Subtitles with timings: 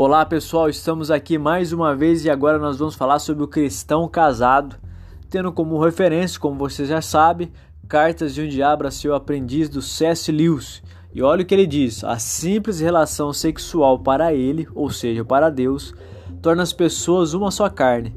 [0.00, 4.06] Olá pessoal, estamos aqui mais uma vez e agora nós vamos falar sobre o cristão
[4.06, 4.76] casado,
[5.28, 7.50] tendo como referência, como você já sabe,
[7.88, 10.30] Cartas de um Diabo a seu aprendiz do C.S.
[10.30, 10.84] Lewis.
[11.12, 15.50] E olha o que ele diz: a simples relação sexual para ele, ou seja, para
[15.50, 15.92] Deus,
[16.40, 18.14] torna as pessoas uma só carne.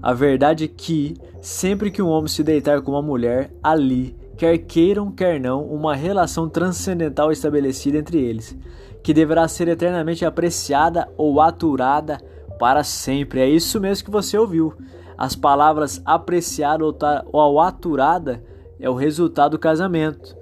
[0.00, 4.58] A verdade é que, sempre que um homem se deitar com uma mulher, ali, quer
[4.58, 8.56] queiram, quer não, uma relação transcendental estabelecida entre eles
[9.04, 12.18] que deverá ser eternamente apreciada ou aturada
[12.58, 13.40] para sempre.
[13.40, 14.72] É isso mesmo que você ouviu.
[15.16, 16.82] As palavras apreciada
[17.30, 18.42] ou aturada
[18.80, 20.34] é o resultado do casamento.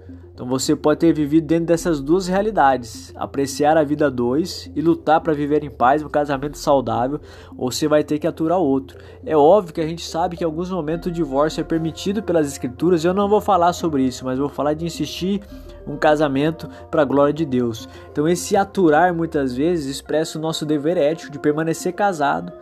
[0.42, 5.20] Então você pode ter vivido dentro dessas duas realidades: apreciar a vida dois e lutar
[5.20, 7.20] para viver em paz, um casamento saudável,
[7.56, 8.98] ou você vai ter que aturar outro.
[9.24, 12.48] É óbvio que a gente sabe que em alguns momentos o divórcio é permitido pelas
[12.48, 13.04] escrituras.
[13.04, 15.40] Eu não vou falar sobre isso, mas vou falar de insistir
[15.86, 17.88] um casamento para a glória de Deus.
[18.10, 22.52] Então esse aturar muitas vezes expressa o nosso dever ético de permanecer casado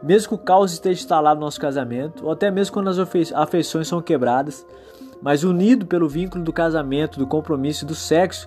[0.00, 2.98] mesmo que o caos esteja instalado no nosso casamento, ou até mesmo quando as
[3.32, 4.66] afeições são quebradas,
[5.24, 8.46] mas unido pelo vínculo do casamento, do compromisso e do sexo,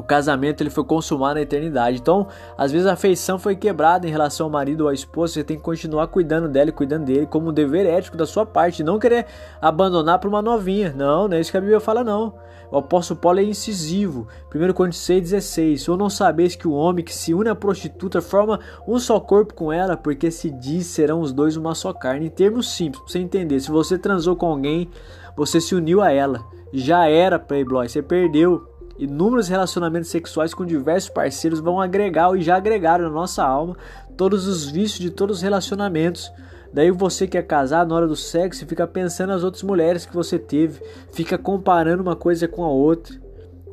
[0.00, 1.98] o casamento ele foi consumado na eternidade.
[1.98, 5.44] Então, às vezes a afeição foi quebrada em relação ao marido ou à esposa, você
[5.44, 8.82] tem que continuar cuidando dela e cuidando dele como um dever ético da sua parte,
[8.82, 9.26] não querer
[9.60, 10.92] abandonar para uma novinha.
[10.96, 12.34] Não, não é isso que a Bíblia fala não.
[12.70, 14.28] O apóstolo Paulo é incisivo.
[14.54, 15.90] 1 Coríntios 6,16.
[15.90, 19.54] Ou não sabeis que o homem que se une à prostituta forma um só corpo
[19.54, 22.26] com ela, porque se diz serão os dois uma só carne.
[22.26, 23.58] Em termos simples, para você entender.
[23.60, 24.88] Se você transou com alguém,
[25.36, 26.44] você se uniu a ela.
[26.72, 28.66] Já era Playboy, você perdeu.
[29.00, 33.74] Inúmeros relacionamentos sexuais com diversos parceiros vão agregar e já agregaram na nossa alma
[34.14, 36.30] todos os vícios de todos os relacionamentos.
[36.70, 40.14] Daí você que é casado na hora do sexo fica pensando nas outras mulheres que
[40.14, 40.82] você teve,
[41.14, 43.16] fica comparando uma coisa com a outra.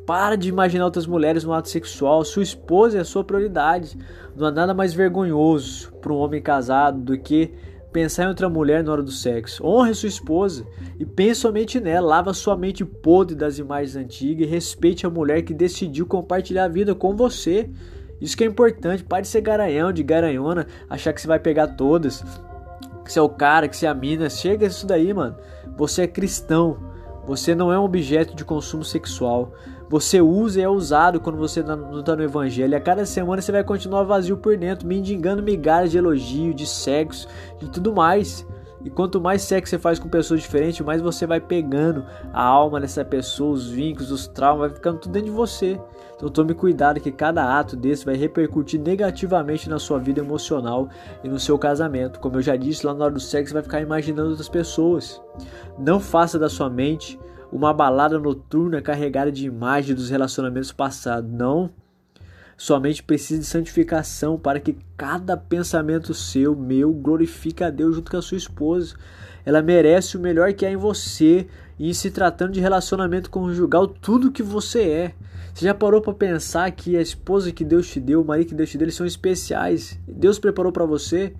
[0.06, 2.24] Para de imaginar outras mulheres no ato sexual.
[2.24, 3.98] Sua esposa é a sua prioridade.
[4.34, 7.52] Não há nada mais vergonhoso para um homem casado do que
[7.92, 9.64] pensar em outra mulher na hora do sexo.
[9.64, 10.66] Honre sua esposa
[10.98, 12.06] e pense somente nela.
[12.06, 16.68] Lava sua mente podre das imagens antigas e respeite a mulher que decidiu compartilhar a
[16.68, 17.70] vida com você.
[18.20, 19.04] Isso que é importante.
[19.04, 22.22] Pare de ser garanhão, de garanhona, achar que você vai pegar todas.
[23.04, 24.28] Que você é o cara, que você é a mina.
[24.28, 25.36] Chega isso daí, mano.
[25.76, 26.87] Você é cristão.
[27.28, 29.52] Você não é um objeto de consumo sexual.
[29.90, 32.74] Você usa e é usado quando você tá não está no evangelho.
[32.74, 37.28] A cada semana você vai continuar vazio por dentro, mendigando migalhas de elogio, de sexo,
[37.58, 38.46] de tudo mais.
[38.82, 42.80] E quanto mais sexo você faz com pessoas diferentes, mais você vai pegando a alma
[42.80, 45.78] dessa pessoa, os vínculos, os traumas, vai ficando tudo dentro de você.
[46.16, 50.88] Então tome cuidado que cada ato desse vai repercutir negativamente na sua vida emocional
[51.22, 52.20] e no seu casamento.
[52.20, 55.20] Como eu já disse, lá na hora do sexo você vai ficar imaginando outras pessoas.
[55.78, 57.18] Não faça da sua mente
[57.52, 61.30] uma balada noturna carregada de imagens dos relacionamentos passados.
[61.30, 61.70] Não.
[62.60, 68.16] Somente precisa de santificação para que cada pensamento seu, meu, glorifique a Deus junto com
[68.16, 68.96] a sua esposa.
[69.46, 71.46] Ela merece o melhor que há em você
[71.78, 75.14] e se tratando de relacionamento conjugal, tudo que você é.
[75.54, 78.54] Você já parou para pensar que a esposa que Deus te deu, o marido que
[78.56, 79.96] Deus te deu, eles são especiais?
[80.08, 81.34] Deus preparou para você?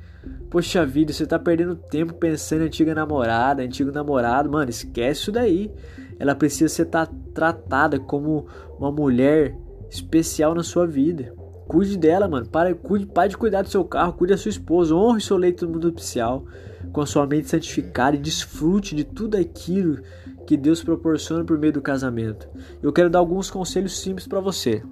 [0.49, 5.33] Poxa vida, você tá perdendo tempo pensando em antiga namorada, antigo namorado, mano, esquece isso
[5.33, 5.69] daí.
[6.17, 6.89] Ela precisa ser
[7.35, 8.47] tratada como
[8.79, 9.57] uma mulher
[9.91, 11.35] especial na sua vida.
[11.67, 12.49] Cuide dela, mano.
[12.49, 15.67] Para, cuide, pare de cuidar do seu carro, cuide da sua esposa, honre seu leito
[15.67, 16.45] nupcial
[16.93, 19.99] com a sua mente santificada e desfrute de tudo aquilo
[20.47, 22.49] que Deus proporciona por meio do casamento.
[22.83, 24.83] Eu quero dar alguns conselhos simples para você.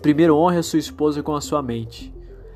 [0.00, 2.14] Primeiro, honre a sua esposa com a sua mente.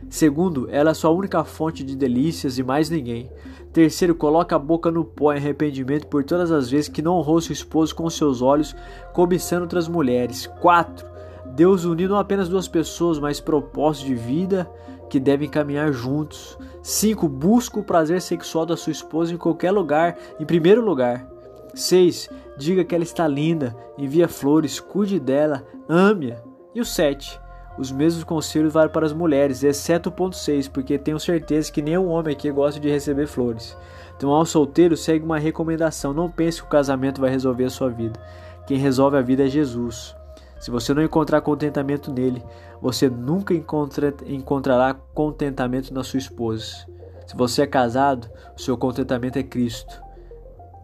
[0.09, 3.31] Segundo, ela é sua única fonte de delícias e mais ninguém.
[3.73, 7.41] Terceiro, coloca a boca no pó em arrependimento por todas as vezes que não honrou
[7.41, 8.75] seu esposo com seus olhos,
[9.13, 10.47] cobiçando outras mulheres.
[10.47, 11.07] Quatro,
[11.55, 14.69] Deus uniu não apenas duas pessoas, mas propósitos de vida
[15.09, 16.59] que devem caminhar juntos.
[16.83, 17.29] 5.
[17.29, 21.25] Busca o prazer sexual da sua esposa em qualquer lugar, em primeiro lugar.
[21.73, 22.29] 6.
[22.59, 26.43] Diga que ela está linda, envia flores, cuide dela, ame-a.
[26.75, 27.41] E o 7.
[27.79, 31.83] Os mesmos conselhos valem para as mulheres, exceto o ponto 6, porque tenho certeza que
[31.83, 33.77] nenhum homem aqui gosta de receber flores.
[34.17, 37.91] Então, ao solteiro, segue uma recomendação: não pense que o casamento vai resolver a sua
[37.91, 38.19] vida.
[38.67, 40.17] Quem resolve a vida é Jesus.
[40.65, 42.43] Se você não encontrar contentamento nele,
[42.81, 46.87] você nunca encontra, encontrará contentamento na sua esposa.
[47.27, 50.03] Se você é casado, o seu contentamento é Cristo.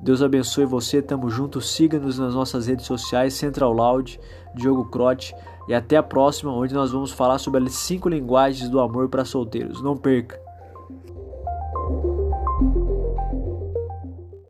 [0.02, 1.62] Deus abençoe você, tamo junto.
[1.62, 4.20] Siga-nos nas nossas redes sociais, Central Loud,
[4.54, 5.34] Diogo Crote.
[5.66, 9.24] E até a próxima, onde nós vamos falar sobre as cinco linguagens do amor para
[9.24, 9.82] solteiros.
[9.82, 10.49] Não perca!